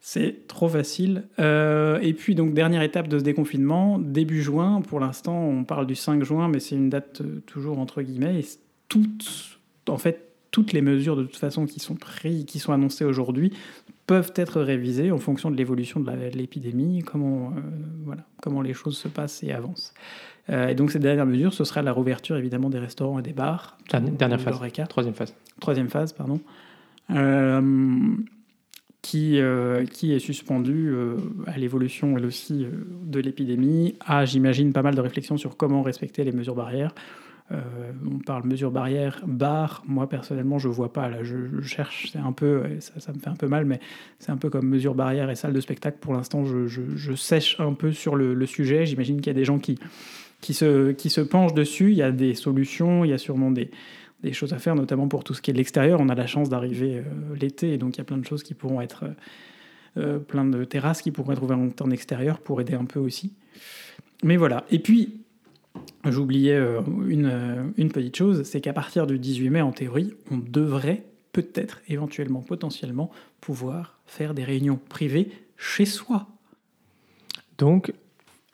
[0.09, 1.25] C'est trop facile.
[1.41, 4.81] Euh, et puis, donc, dernière étape de ce déconfinement, début juin.
[4.83, 8.39] Pour l'instant, on parle du 5 juin, mais c'est une date euh, toujours entre guillemets.
[8.39, 8.45] Et
[8.89, 9.59] toutes,
[9.89, 13.53] en fait, toutes les mesures de toute façon qui sont prises, qui sont annoncées aujourd'hui,
[14.07, 17.61] peuvent être révisées en fonction de l'évolution de l'épidémie, comment, euh,
[18.05, 19.93] voilà, comment les choses se passent et avancent.
[20.49, 23.79] et donc, cette dernière mesure, ce sera la rouverture évidemment des restaurants et des bars.
[23.91, 24.61] Dernière phase.
[24.89, 25.35] Troisième phase.
[25.61, 26.41] Troisième phase, pardon
[29.07, 32.71] qui, euh, qui est suspendu euh, à l'évolution, elle aussi, euh,
[33.05, 36.93] de l'épidémie, à, j'imagine, pas mal de réflexions sur comment respecter les mesures barrières.
[37.51, 39.83] On parle mesures barrières, bar.
[39.87, 41.09] Moi, personnellement, je vois pas.
[41.09, 42.11] Là, je, cherche.
[42.13, 43.81] C'est un peu, ça, me fait un peu mal, mais
[44.19, 45.99] c'est un peu comme mesures barrières et salle de spectacle.
[46.01, 48.87] Pour l'instant, je, sèche un peu sur le, sujet.
[48.87, 49.79] J'imagine qu'il y a des gens qui,
[50.41, 51.93] qui, se, qui se penchent dessus.
[51.93, 53.05] Il y a des solutions.
[53.05, 53.71] Il y a sûrement des,
[54.23, 56.01] des choses à faire, notamment pour tout ce qui est de l'extérieur.
[56.01, 57.05] On a la chance d'arriver
[57.39, 59.05] l'été, et donc il y a plein de choses qui pourront être,
[60.27, 63.35] plein de terrasses qui pourront être ouvertes en extérieur pour aider un peu aussi.
[64.25, 64.65] Mais voilà.
[64.71, 65.26] Et puis,
[66.05, 66.59] j'oubliais
[67.09, 71.83] une, une petite chose, c'est qu'à partir du 18 mai, en théorie, on devrait peut-être,
[71.89, 73.11] éventuellement, potentiellement,
[73.41, 76.29] pouvoir faire des réunions privées chez soi.
[77.59, 77.93] Donc,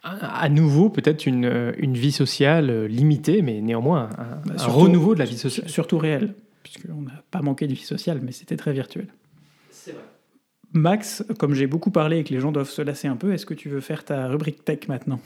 [0.03, 5.21] à nouveau, peut-être une, une, vie sociale euh, limitée, mais néanmoins un, bah, renouveau de
[5.21, 5.69] la vie sociale.
[5.69, 9.07] Surtout réelle, puisqu'on n'a pas manqué de vie sociale, mais c'était très virtuel.
[9.71, 10.03] C'est vrai.
[10.73, 13.47] Max, comme j'ai beaucoup parlé et que les gens doivent se lasser un peu, est-ce
[13.47, 15.21] que tu veux faire ta rubrique tech maintenant?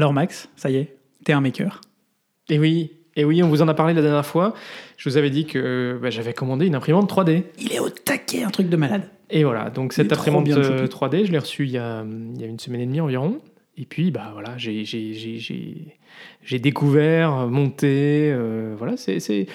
[0.00, 1.82] Alors Max, ça y est, t'es un maker.
[2.48, 4.54] Et eh oui, et oui, on vous en a parlé la dernière fois.
[4.96, 7.42] Je vous avais dit que bah, j'avais commandé une imprimante 3D.
[7.58, 9.02] Il est au taquet, un truc de malade.
[9.28, 12.46] Et voilà, donc cette imprimante 3D, je l'ai reçue il y, a, il y, a,
[12.46, 13.42] une semaine et demie environ.
[13.76, 18.32] Et puis, bah voilà, j'ai découvert, monté.
[18.32, 19.48] Euh, voilà, c'est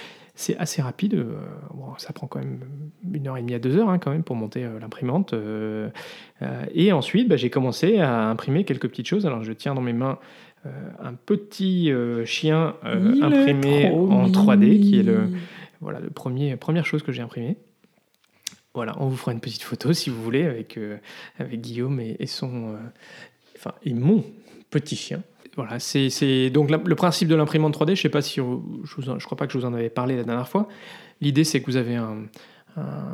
[0.57, 1.15] assez rapide.
[1.15, 1.35] Euh,
[1.73, 2.59] bon, ça prend quand même
[3.11, 5.33] une heure et demie à deux heures hein, quand même pour monter euh, l'imprimante.
[6.73, 9.25] et ensuite, bah, j'ai commencé à imprimer quelques petites choses.
[9.25, 10.19] Alors, je tiens dans mes mains
[10.65, 10.69] euh,
[10.99, 15.29] un petit euh, chien euh, imprimé en 3D, qui est le,
[15.79, 17.57] voilà, le premier, première chose que j'ai imprimé.
[18.73, 20.79] Voilà, on vous fera une petite photo si vous voulez avec,
[21.39, 22.75] avec Guillaume et, son,
[23.55, 24.23] enfin, et mon
[24.69, 25.21] petit chien.
[25.55, 27.95] Voilà, c'est donc le principe de l'imprimante 3D.
[27.95, 30.23] Je sais pas si je, je crois pas que je vous en avais parlé la
[30.23, 30.67] dernière fois.
[31.21, 32.25] L'idée c'est que vous avez un,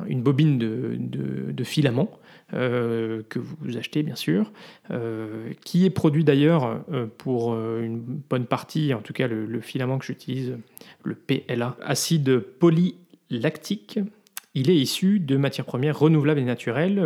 [0.08, 2.10] une bobine de filament
[2.54, 4.52] euh, que vous achetez bien sûr,
[4.90, 9.98] euh, qui est produit d'ailleurs euh, pour une bonne partie, en tout cas le, filament
[9.98, 10.58] que j'utilise,
[11.04, 14.00] le PLA, acide polylactique.
[14.54, 17.02] Il est issu de matières premières renouvelables et naturelles,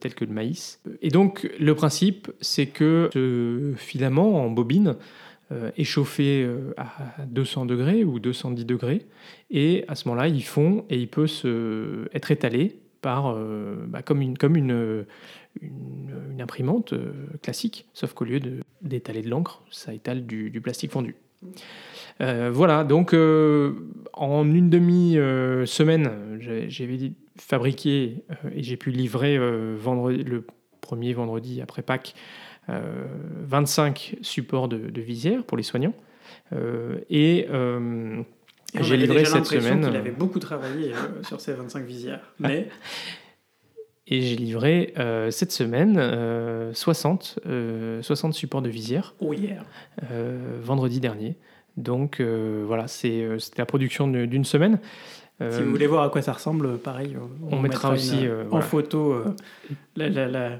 [0.00, 0.82] telles que le maïs.
[1.00, 4.96] Et donc le principe, c'est que ce filament en bobine
[5.50, 9.06] est chauffé à 200 degrés ou 210 degrés,
[9.50, 14.00] et à ce moment-là, il fond et il peut se, être étalé par, euh, bah,
[14.00, 15.04] comme, une, comme une,
[16.40, 18.40] imprimante euh, classique, sauf qu'au lieu
[18.80, 21.14] d'étaler de, l'encre, ça étale du, plastique fondu.
[22.20, 28.24] Euh, voilà, donc en une demi-semaine, j'avais fabriqué
[28.54, 29.38] et j'ai pu livrer
[29.76, 30.46] vendredi, le
[30.80, 32.14] premier vendredi après Pâques
[32.68, 35.94] 25 supports de, de, visière pour les soignants.
[37.10, 37.46] et
[38.80, 39.86] j'ai livré cette semaine.
[39.88, 42.32] Il avait beaucoup travaillé euh, sur ces 25 visières.
[42.38, 42.68] Mais...
[44.06, 45.94] Et j'ai livré euh, cette semaine
[46.74, 49.14] 60, euh, 60 supports de visière.
[49.20, 49.62] Oh yeah.
[50.60, 51.36] vendredi dernier.
[51.76, 54.78] Donc voilà, c'est la production d'une semaine.
[55.40, 57.16] si vous voulez voir à quoi ça ressemble, pareil,
[57.50, 59.16] on, mettra, aussi en photo
[59.96, 60.50] la, la la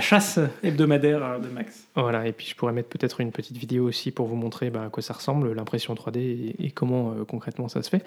[0.00, 1.86] chasse hebdomadaire de Max.
[1.94, 4.84] Voilà, et puis je pourrais mettre peut-être une petite vidéo aussi pour vous montrer bah,
[4.84, 8.04] à quoi ça ressemble, l'impression 3D et, comment euh, concrètement ça se fait.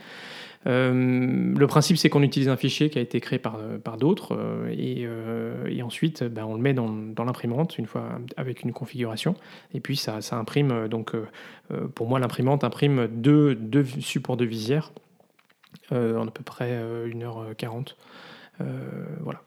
[0.66, 3.98] Euh, le principe, c'est qu'on utilise un fichier qui a été créé par, euh, par
[3.98, 4.38] d'autres
[4.70, 5.08] et,
[5.82, 9.36] ensuite bah, on le met dans, l'imprimante une fois avec une configuration
[9.74, 10.88] et puis ça, ça imprime.
[10.90, 11.14] Donc
[11.96, 14.92] pour moi, l'imprimante imprime deux, deux supports de visière
[15.92, 17.96] en à peu près 1h40.
[18.62, 18.66] Euh,
[19.22, 19.42] voilà.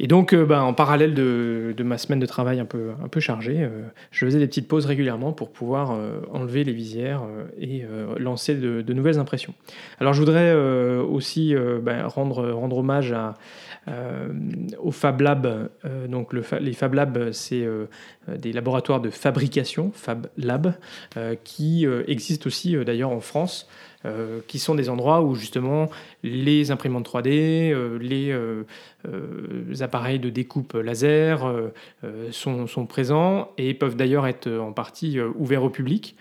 [0.00, 3.82] Et donc, euh, bah, en parallèle de, ma semaine de travail un peu, chargée, euh,
[4.10, 5.96] je faisais des petites pauses régulièrement pour pouvoir
[6.32, 7.22] enlever les visières
[7.60, 7.84] et
[8.18, 9.54] lancer de, nouvelles impressions.
[10.00, 13.34] Alors, je voudrais aussi bah, rendre hommage à,
[14.78, 15.68] au Fab Lab.
[16.08, 17.66] donc, le, les Fab Labs, c'est
[18.28, 20.74] des laboratoires de fabrication, Fab Lab,
[21.44, 23.68] qui existent aussi d'ailleurs en France.
[24.04, 25.88] Euh, qui sont des endroits où justement
[26.24, 28.64] les imprimantes 3D, euh, les, euh,
[29.80, 31.48] appareils de découpe laser
[32.32, 36.16] sont, présents et peuvent d'ailleurs être en partie ouverts au public.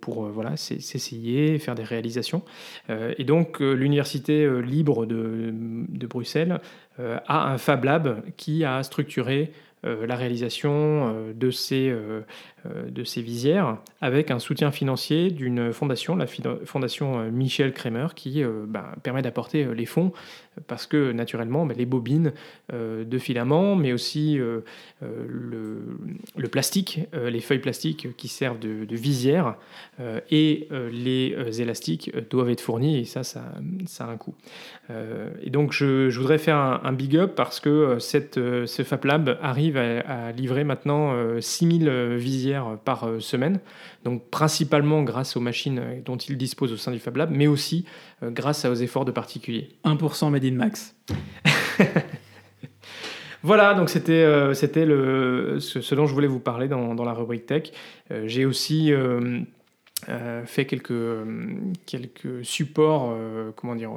[0.00, 2.42] Pour voilà, s'essayer, faire des réalisations.
[2.88, 6.60] et donc l'Université libre de, de Bruxelles
[6.98, 9.52] a un Fab Lab qui a structuré
[9.84, 12.20] la réalisation de ces, euh,
[12.64, 18.42] de ces visières avec un soutien financier d'une fondation, la fondation euh, Michel Kremer, qui
[18.42, 20.12] euh, ben, permet d'apporter les fonds
[20.66, 22.32] parce que naturellement ben, les bobines
[22.70, 24.64] de filaments, mais aussi le,
[26.50, 29.56] plastique, les feuilles plastiques qui servent de, visière
[30.30, 33.40] et les élastiques doivent être fournis et ça, ça,
[34.00, 34.34] a un coût.
[35.42, 39.78] et donc je, voudrais faire un, big up parce que cette, ce Fab Lab arrive
[39.78, 42.51] à livrer maintenant 6000 visières
[42.84, 43.60] par euh, semaine,
[44.04, 47.46] donc principalement grâce aux machines euh, dont il dispose au sein du Fab Lab, mais
[47.46, 47.84] aussi
[48.22, 49.70] euh, grâce aux efforts de particuliers.
[49.84, 50.96] 1% Made in Max.
[53.44, 57.72] Voilà, donc c'était le ce, dont je voulais vous parler dans, la rubrique tech.
[58.26, 58.92] J'ai aussi
[60.44, 61.26] fait quelques,
[61.84, 63.18] quelques supports,
[63.56, 63.90] comment dire,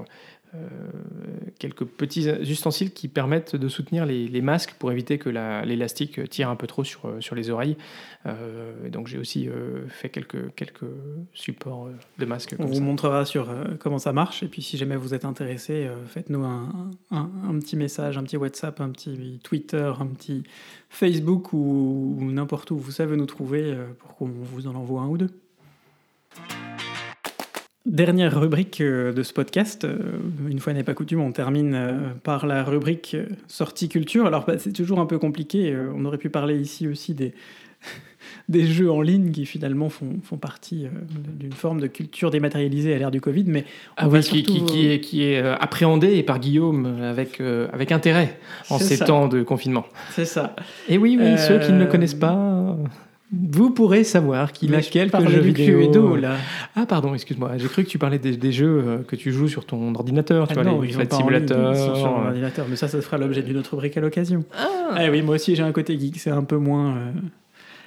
[1.59, 6.55] quelques petits ustensiles qui permettent de soutenir les, masques pour éviter que l'élastique tire un
[6.55, 7.77] peu trop sur, sur les oreilles.
[8.25, 10.85] Euh, donc j'ai aussi euh, fait quelques, quelques
[11.33, 12.55] supports de masques.
[12.59, 13.47] On vous montrera sur
[13.79, 14.43] comment ça marche.
[14.43, 18.37] Et puis si jamais vous êtes intéressé, faites-nous un, un, un, petit message, un petit
[18.37, 20.43] WhatsApp, un petit Twitter, un petit
[20.89, 25.07] Facebook ou, ou n'importe où vous savez nous trouver pour qu'on vous en envoie un
[25.07, 25.31] ou deux.
[27.85, 30.17] Dernière rubrique euh, de ce podcast, euh,
[30.49, 31.91] une fois n'est pas coutume, on termine euh,
[32.23, 33.15] par la rubrique
[33.47, 34.25] sortie culture.
[34.25, 37.35] Alors bah, c'est toujours un peu compliqué, on aurait pu parler ici aussi des,
[38.49, 40.87] des jeux en ligne qui finalement font, font partie
[41.39, 43.65] d'une forme de culture dématérialisée à l'ère du Covid, mais
[43.97, 48.39] ah qui, qui, est, qui est appréhendé par Guillaume avec, avec intérêt
[48.71, 49.85] en ces temps de confinement.
[50.09, 50.55] C'est ça.
[50.89, 52.75] Et oui, oui, ceux qui ne le connaissent pas
[53.31, 56.15] vous pourrez savoir qu'il a quelques jeux vidéo.
[56.15, 56.37] là.
[56.75, 57.57] Ah pardon, excuse-moi.
[57.57, 60.53] J'ai cru que tu parlais des, jeux euh, que tu joues sur ton ordinateur, tu
[60.57, 61.75] ah vois, non, les Simulator.
[61.75, 64.43] Sur mon ordinateur, mais ça, ça fera l'objet d'une autre brique à l'occasion.
[64.55, 64.67] Ah.
[64.91, 65.09] ah.
[65.09, 66.97] oui, moi aussi j'ai un côté geek, c'est un peu moins.
[66.97, 67.11] Euh,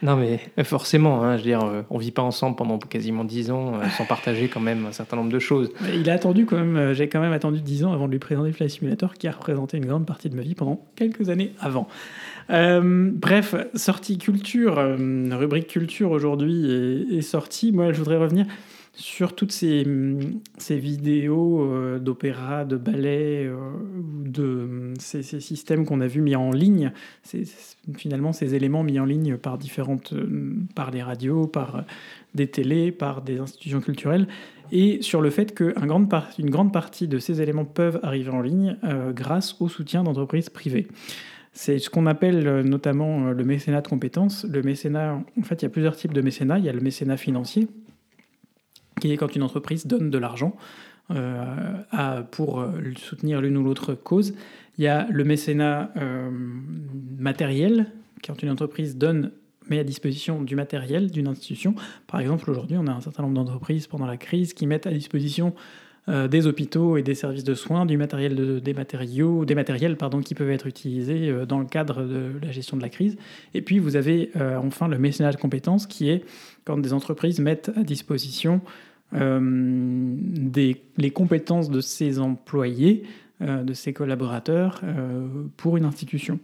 [0.03, 3.51] non mais euh, forcément, hein, je veux dire, on vit pas ensemble pendant quasiment 10
[3.51, 5.70] ans sans partager quand même un certain nombre de choses.
[5.94, 8.53] Il a attendu quand même, j'ai quand même attendu 10 ans avant de lui présenter
[8.53, 11.88] Flight Simulator qui a représenté une grande partie de ma vie pendant quelques années avant.
[12.50, 14.96] Euh, bref, sortie culture, euh,
[15.32, 17.72] rubrique culture aujourd'hui est, sortie.
[17.72, 18.46] Moi, je voudrais revenir
[18.94, 19.84] sur toutes ces,
[20.70, 23.48] vidéos euh, d'opéra, de ballet,
[24.24, 26.92] de ces, systèmes qu'on a vus mis en ligne.
[27.96, 30.14] Finalement, ces éléments mis en ligne par différentes,
[30.74, 31.84] par les radios, par
[32.34, 34.26] des télés, par des institutions culturelles,
[34.72, 38.40] et sur le fait qu'une grande, une grande partie de ces éléments peuvent arriver en
[38.40, 38.76] ligne
[39.11, 40.88] grâce au soutien d'entreprises privées.
[41.60, 44.44] C'est ce qu'on appelle euh, notamment euh, le mécénat de compétences.
[44.44, 46.60] Le mécénat, en fait, il y a plusieurs types de mécénat.
[46.60, 47.66] Il y a le mécénat financier,
[49.00, 50.56] qui est quand une entreprise donne de l'argent
[51.10, 52.64] euh, pour
[52.96, 54.34] soutenir l'une ou l'autre cause.
[54.78, 55.92] Il y a le mécénat
[57.18, 57.90] matériel,
[58.24, 59.32] quand une entreprise donne
[59.68, 61.74] met à disposition du matériel d'une institution.
[62.06, 64.92] Par exemple, aujourd'hui, on a un certain nombre d'entreprises pendant la crise qui mettent à
[64.92, 65.54] disposition
[66.08, 70.20] euh, des hôpitaux et des services de soins, du matériel des matériaux, des matériels pardon,
[70.20, 73.18] qui peuvent être utilisés euh, dans le cadre de la gestion de la crise.
[73.52, 76.24] Et puis vous avez euh, enfin le mécénat de compétences qui est
[76.64, 78.60] quand des entreprises mettent à disposition
[79.10, 83.04] des, les compétences de ses employés,
[83.40, 84.82] de ses collaborateurs
[85.56, 86.40] pour une institution.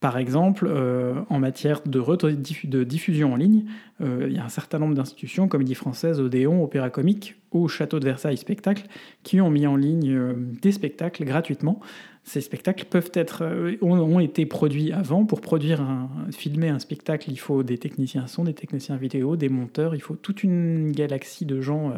[0.00, 3.66] Par exemple, euh, en matière de, diffusion en ligne,
[4.00, 8.00] euh, il y a un certain nombre d'institutions, Comédie Française, Odéon, Opéra Comique ou Château
[8.00, 8.84] de Versailles Spectacle,
[9.24, 10.32] qui ont mis en ligne euh,
[10.62, 11.80] des spectacles gratuitement.
[12.24, 13.44] Ces spectacles peuvent être,
[13.82, 15.26] ont, été produits avant.
[15.26, 19.50] Pour produire un, filmer un spectacle, il faut des techniciens son, des techniciens vidéo, des
[19.50, 21.94] monteurs, il faut toute une galaxie de gens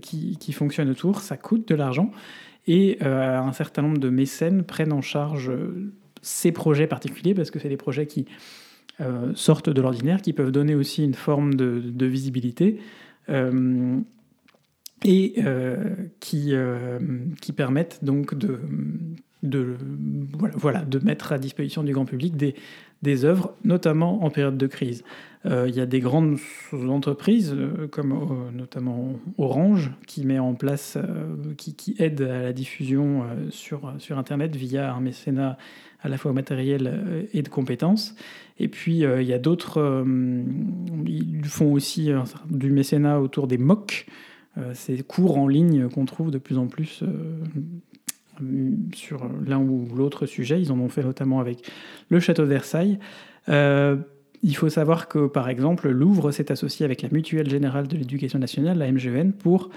[0.00, 1.20] qui, qui, fonctionnent autour.
[1.20, 2.12] Ça coûte de l'argent.
[2.68, 5.50] Et un certain nombre de mécènes prennent en charge
[6.28, 8.26] ces projets particuliers, parce que c'est des projets qui
[9.00, 12.78] euh, sortent de l'ordinaire, qui peuvent donner aussi une forme de, visibilité.
[13.30, 13.98] Euh,
[15.04, 16.52] et euh, qui,
[17.56, 18.58] permettent donc de
[21.02, 22.54] mettre à disposition du grand public des,
[23.02, 25.04] des œuvres, notamment en période de crise.
[25.44, 26.38] il y a des grandes
[26.72, 27.56] entreprises,
[27.92, 30.98] comme notamment Orange, qui met en place,
[31.56, 35.56] qui, aide à la diffusion sur, sur Internet via un mécénat
[36.00, 38.14] à la fois matériel euh, et de compétences.
[38.58, 40.42] Et puis, euh, il y a d'autres, euh,
[41.06, 42.10] ils font aussi
[42.48, 44.06] du mécénat autour des MOOC,
[44.72, 47.04] ces cours en ligne qu'on trouve de plus en plus
[48.94, 50.60] sur l'un ou l'autre sujet.
[50.60, 51.70] Ils en ont fait notamment avec
[52.08, 52.98] le château de Versailles.
[53.48, 58.38] il faut savoir que, par exemple, Louvre s'est associé avec la Mutuelle Générale de l'Éducation
[58.38, 59.70] Nationale, la MGN, pour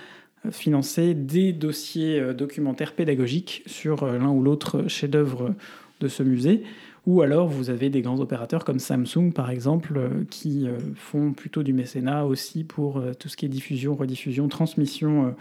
[0.50, 5.54] financer des dossiers documentaires pédagogiques sur l'un ou l'autre chef-d'œuvre
[6.00, 6.64] de ce musée.
[7.08, 11.34] Ou alors vous avez des grands opérateurs comme Samsung par exemple euh, qui euh, font
[11.34, 15.34] plutôt du mécénat aussi pour euh, tout ce qui est diffusion, rediffusion, transmission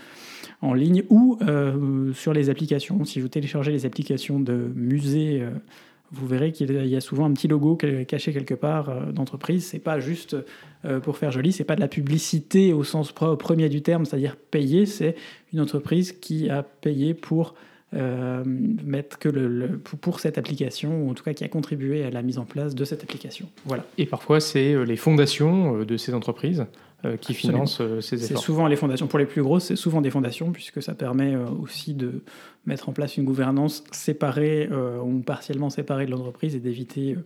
[0.63, 1.39] en ligne ou
[2.15, 3.05] sur les applications.
[3.05, 5.47] Si vous téléchargez les applications de musées,
[6.13, 9.65] vous verrez qu'il y a souvent un petit logo caché quelque part d'entreprise.
[9.67, 10.37] C'est pas juste
[11.03, 14.87] pour faire joli, c'est pas de la publicité au sens premier du terme, c'est-à-dire payer.
[14.87, 15.17] C'est
[15.53, 17.55] une entreprise qui a payé pour
[17.93, 22.11] euh, mettre que le, pour cette application, ou en tout cas qui a contribué à
[22.11, 23.49] la mise en place de cette application.
[23.65, 23.85] Voilà.
[23.99, 26.67] Et parfois, c'est euh, les fondations euh, de ces entreprises
[27.23, 28.37] qui financent ces efforts.
[28.39, 29.07] C'est souvent les fondations.
[29.07, 32.23] Pour les plus grosses, c'est souvent des fondations, puisque ça permet aussi de
[32.67, 34.69] mettre en place une gouvernance séparée
[35.03, 37.17] ou partiellement séparée de l'entreprise et d'éviter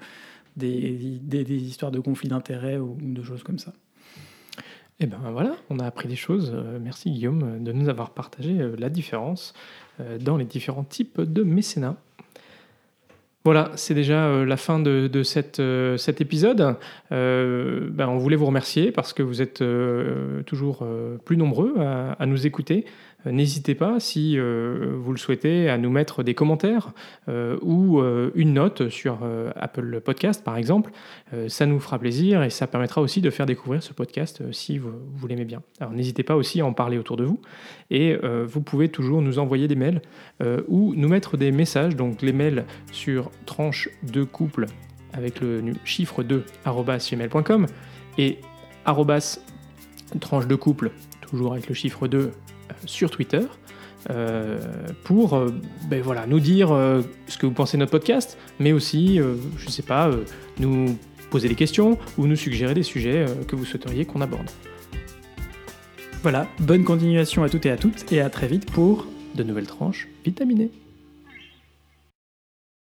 [0.56, 3.72] des, des, des, histoires de conflits d'intérêts ou de choses comme ça.
[5.00, 6.54] Et ben voilà, on a appris des choses.
[6.80, 9.52] Merci Guillaume de nous avoir partagé la différence
[10.20, 11.96] dans les différents types de mécénat.
[13.46, 15.10] Voilà, c'est déjà euh, la fin de,
[15.60, 16.76] euh, cet épisode.
[17.12, 19.62] Euh, ben, on voulait vous remercier parce que vous êtes
[20.46, 20.86] toujours
[21.26, 22.86] plus nombreux à, nous écouter.
[23.26, 26.92] N'hésitez pas, si vous le souhaitez, à nous mettre des commentaires
[27.28, 28.02] ou
[28.34, 29.18] une note sur
[29.56, 30.90] Apple Podcast, par exemple.
[31.48, 35.26] ça nous fera plaisir et ça permettra aussi de faire découvrir ce podcast si vous,
[35.26, 35.62] l'aimez bien.
[35.80, 37.40] Alors n'hésitez pas aussi à en parler autour de vous.
[37.90, 40.02] Et vous pouvez toujours nous envoyer des mails
[40.68, 41.96] ou nous mettre des messages.
[41.96, 44.66] Donc les mails sur tranche de couple
[45.14, 47.66] avec le chiffre 2 gmail.com
[48.18, 48.38] et
[50.20, 52.30] tranche de couple toujours avec le chiffre 2 euh,
[52.86, 53.40] sur Twitter
[54.10, 54.58] euh,
[55.04, 55.48] pour euh,
[55.88, 56.68] ben nous dire
[57.26, 60.10] ce que vous pensez de notre podcast, mais aussi, je ne sais pas,
[60.58, 60.98] nous
[61.30, 64.50] poser des questions ou nous suggérer des sujets que vous souhaiteriez qu'on aborde.
[66.22, 69.66] Voilà, bonne continuation à toutes et à toutes et à très vite pour de nouvelles
[69.66, 70.70] tranches vitaminées.